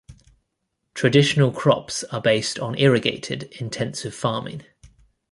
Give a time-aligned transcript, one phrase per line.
[0.95, 4.63] Traditional crops are based on irrigated, intensive farming.